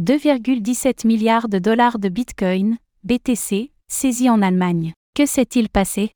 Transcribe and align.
2,17 0.00 1.06
milliards 1.06 1.48
de 1.48 1.60
dollars 1.60 2.00
de 2.00 2.08
Bitcoin, 2.08 2.78
BTC, 3.04 3.70
saisis 3.86 4.28
en 4.28 4.42
Allemagne. 4.42 4.92
Que 5.14 5.24
s'est-il 5.24 5.68
passé? 5.68 6.10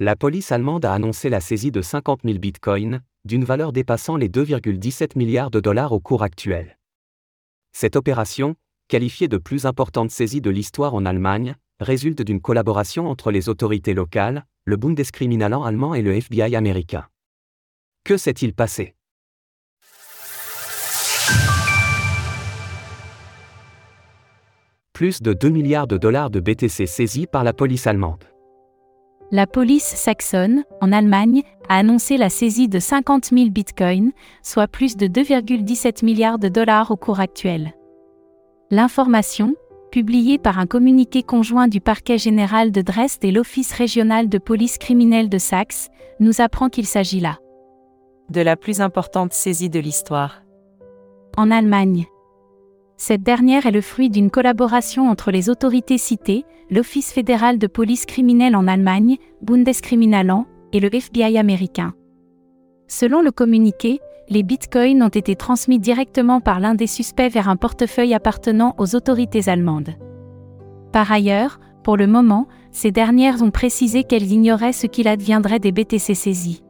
La 0.00 0.16
police 0.16 0.52
allemande 0.52 0.84
a 0.84 0.92
annoncé 0.92 1.30
la 1.30 1.40
saisie 1.40 1.70
de 1.70 1.80
50 1.80 2.20
000 2.24 2.38
bitcoins, 2.38 3.00
d'une 3.24 3.44
valeur 3.44 3.72
dépassant 3.72 4.18
les 4.18 4.28
2,17 4.28 5.16
milliards 5.16 5.50
de 5.50 5.60
dollars 5.60 5.92
au 5.92 5.98
cours 5.98 6.22
actuel. 6.22 6.78
Cette 7.72 7.96
opération, 7.96 8.54
qualifiée 8.88 9.28
de 9.28 9.38
plus 9.38 9.64
importante 9.64 10.10
saisie 10.10 10.42
de 10.42 10.50
l'histoire 10.50 10.92
en 10.92 11.06
Allemagne, 11.06 11.56
résulte 11.80 12.20
d'une 12.20 12.42
collaboration 12.42 13.08
entre 13.08 13.30
les 13.30 13.48
autorités 13.48 13.94
locales, 13.94 14.44
le 14.66 14.76
Bundeskriminalant 14.76 15.64
allemand 15.64 15.94
et 15.94 16.02
le 16.02 16.12
FBI 16.12 16.54
américain. 16.54 17.08
Que 18.04 18.18
s'est-il 18.18 18.52
passé? 18.52 18.94
Plus 24.94 25.20
de 25.20 25.32
2 25.32 25.48
milliards 25.48 25.88
de 25.88 25.96
dollars 25.96 26.30
de 26.30 26.38
BTC 26.38 26.86
saisis 26.86 27.26
par 27.26 27.42
la 27.42 27.52
police 27.52 27.88
allemande. 27.88 28.22
La 29.32 29.48
police 29.48 29.82
saxonne, 29.82 30.62
en 30.80 30.92
Allemagne, 30.92 31.42
a 31.68 31.78
annoncé 31.78 32.16
la 32.16 32.30
saisie 32.30 32.68
de 32.68 32.78
50 32.78 33.30
000 33.30 33.50
bitcoins, 33.50 34.12
soit 34.44 34.68
plus 34.68 34.96
de 34.96 35.08
2,17 35.08 36.04
milliards 36.04 36.38
de 36.38 36.46
dollars 36.46 36.92
au 36.92 36.96
cours 36.96 37.18
actuel. 37.18 37.74
L'information, 38.70 39.56
publiée 39.90 40.38
par 40.38 40.60
un 40.60 40.66
communiqué 40.66 41.24
conjoint 41.24 41.66
du 41.66 41.80
parquet 41.80 42.16
général 42.16 42.70
de 42.70 42.80
Dresde 42.80 43.24
et 43.24 43.32
l'Office 43.32 43.72
régional 43.72 44.28
de 44.28 44.38
police 44.38 44.78
criminelle 44.78 45.28
de 45.28 45.38
Saxe, 45.38 45.88
nous 46.20 46.40
apprend 46.40 46.68
qu'il 46.68 46.86
s'agit 46.86 47.20
là 47.20 47.38
de 48.30 48.40
la 48.40 48.56
plus 48.56 48.80
importante 48.80 49.32
saisie 49.32 49.68
de 49.70 49.80
l'histoire. 49.80 50.42
En 51.36 51.50
Allemagne. 51.50 52.06
Cette 52.96 53.22
dernière 53.22 53.66
est 53.66 53.72
le 53.72 53.80
fruit 53.80 54.08
d'une 54.08 54.30
collaboration 54.30 55.08
entre 55.08 55.30
les 55.30 55.50
autorités 55.50 55.98
citées, 55.98 56.44
l'Office 56.70 57.12
fédéral 57.12 57.58
de 57.58 57.66
police 57.66 58.06
criminelle 58.06 58.56
en 58.56 58.66
Allemagne, 58.68 59.16
Bundeskriminalant, 59.42 60.46
et 60.72 60.80
le 60.80 60.92
FBI 60.92 61.38
américain. 61.38 61.94
Selon 62.88 63.22
le 63.22 63.30
communiqué, 63.30 64.00
les 64.28 64.42
bitcoins 64.42 65.02
ont 65.02 65.08
été 65.08 65.36
transmis 65.36 65.78
directement 65.78 66.40
par 66.40 66.60
l'un 66.60 66.74
des 66.74 66.86
suspects 66.86 67.30
vers 67.30 67.48
un 67.48 67.56
portefeuille 67.56 68.14
appartenant 68.14 68.74
aux 68.78 68.96
autorités 68.96 69.48
allemandes. 69.48 69.94
Par 70.92 71.10
ailleurs, 71.12 71.60
pour 71.82 71.96
le 71.96 72.06
moment, 72.06 72.48
ces 72.70 72.90
dernières 72.90 73.42
ont 73.42 73.50
précisé 73.50 74.04
qu'elles 74.04 74.32
ignoraient 74.32 74.72
ce 74.72 74.86
qu'il 74.86 75.06
adviendrait 75.06 75.58
des 75.58 75.72
BTC 75.72 76.14
saisis. 76.14 76.62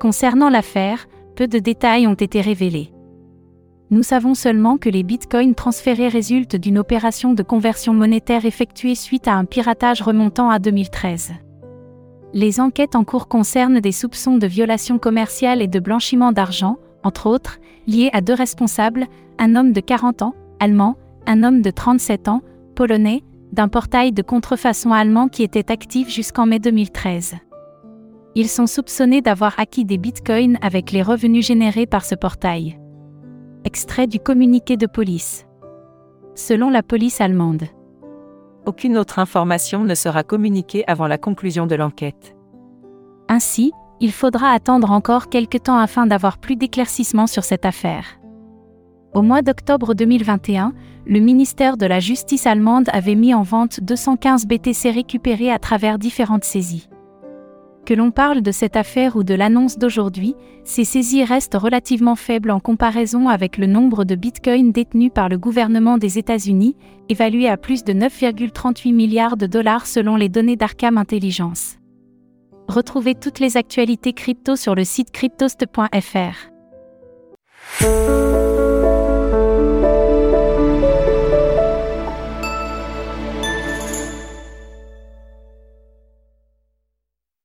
Concernant 0.00 0.50
l'affaire, 0.50 1.06
peu 1.36 1.46
de 1.46 1.58
détails 1.58 2.06
ont 2.06 2.14
été 2.14 2.40
révélés. 2.40 2.92
Nous 3.90 4.02
savons 4.02 4.34
seulement 4.34 4.78
que 4.78 4.88
les 4.88 5.04
bitcoins 5.04 5.54
transférés 5.54 6.08
résultent 6.08 6.56
d'une 6.56 6.78
opération 6.78 7.34
de 7.34 7.44
conversion 7.44 7.94
monétaire 7.94 8.44
effectuée 8.44 8.96
suite 8.96 9.28
à 9.28 9.34
un 9.34 9.44
piratage 9.44 10.02
remontant 10.02 10.50
à 10.50 10.58
2013. 10.58 11.32
Les 12.32 12.58
enquêtes 12.58 12.96
en 12.96 13.04
cours 13.04 13.28
concernent 13.28 13.78
des 13.78 13.92
soupçons 13.92 14.38
de 14.38 14.46
violation 14.48 14.98
commerciale 14.98 15.62
et 15.62 15.68
de 15.68 15.78
blanchiment 15.78 16.32
d'argent, 16.32 16.78
entre 17.04 17.28
autres, 17.28 17.58
liés 17.86 18.10
à 18.12 18.20
deux 18.20 18.34
responsables, 18.34 19.06
un 19.38 19.54
homme 19.54 19.72
de 19.72 19.80
40 19.80 20.22
ans, 20.22 20.34
allemand, 20.58 20.96
un 21.28 21.44
homme 21.44 21.62
de 21.62 21.70
37 21.70 22.26
ans, 22.26 22.42
polonais, 22.74 23.22
d'un 23.52 23.68
portail 23.68 24.10
de 24.10 24.22
contrefaçon 24.22 24.90
allemand 24.92 25.28
qui 25.28 25.44
était 25.44 25.70
actif 25.70 26.10
jusqu'en 26.10 26.46
mai 26.46 26.58
2013. 26.58 27.36
Ils 28.34 28.48
sont 28.48 28.66
soupçonnés 28.66 29.22
d'avoir 29.22 29.54
acquis 29.60 29.84
des 29.84 29.96
bitcoins 29.96 30.58
avec 30.60 30.90
les 30.90 31.02
revenus 31.02 31.46
générés 31.46 31.86
par 31.86 32.04
ce 32.04 32.16
portail. 32.16 32.78
Extrait 33.66 34.06
du 34.06 34.20
communiqué 34.20 34.76
de 34.76 34.86
police. 34.86 35.44
Selon 36.36 36.70
la 36.70 36.84
police 36.84 37.20
allemande. 37.20 37.64
Aucune 38.64 38.96
autre 38.96 39.18
information 39.18 39.82
ne 39.82 39.96
sera 39.96 40.22
communiquée 40.22 40.84
avant 40.86 41.08
la 41.08 41.18
conclusion 41.18 41.66
de 41.66 41.74
l'enquête. 41.74 42.36
Ainsi, 43.28 43.72
il 43.98 44.12
faudra 44.12 44.50
attendre 44.50 44.92
encore 44.92 45.28
quelque 45.30 45.58
temps 45.58 45.78
afin 45.78 46.06
d'avoir 46.06 46.38
plus 46.38 46.54
d'éclaircissements 46.54 47.26
sur 47.26 47.42
cette 47.42 47.66
affaire. 47.66 48.04
Au 49.14 49.22
mois 49.22 49.42
d'octobre 49.42 49.94
2021, 49.94 50.72
le 51.04 51.18
ministère 51.18 51.76
de 51.76 51.86
la 51.86 51.98
Justice 51.98 52.46
allemande 52.46 52.88
avait 52.92 53.16
mis 53.16 53.34
en 53.34 53.42
vente 53.42 53.80
215 53.80 54.46
BTC 54.46 54.92
récupérés 54.92 55.50
à 55.50 55.58
travers 55.58 55.98
différentes 55.98 56.44
saisies. 56.44 56.88
Que 57.86 57.94
l'on 57.94 58.10
parle 58.10 58.42
de 58.42 58.50
cette 58.50 58.74
affaire 58.74 59.14
ou 59.14 59.22
de 59.22 59.32
l'annonce 59.32 59.78
d'aujourd'hui, 59.78 60.34
ces 60.64 60.84
saisies 60.84 61.22
restent 61.22 61.54
relativement 61.54 62.16
faibles 62.16 62.50
en 62.50 62.58
comparaison 62.58 63.28
avec 63.28 63.58
le 63.58 63.68
nombre 63.68 64.02
de 64.02 64.16
bitcoins 64.16 64.72
détenus 64.72 65.12
par 65.14 65.28
le 65.28 65.38
gouvernement 65.38 65.96
des 65.96 66.18
États-Unis, 66.18 66.76
évalué 67.08 67.48
à 67.48 67.56
plus 67.56 67.84
de 67.84 67.92
9,38 67.92 68.92
milliards 68.92 69.36
de 69.36 69.46
dollars 69.46 69.86
selon 69.86 70.16
les 70.16 70.28
données 70.28 70.56
d'Arkham 70.56 70.98
Intelligence. 70.98 71.76
Retrouvez 72.66 73.14
toutes 73.14 73.38
les 73.38 73.56
actualités 73.56 74.12
crypto 74.12 74.56
sur 74.56 74.74
le 74.74 74.82
site 74.82 75.12
cryptost.fr. 75.12 76.50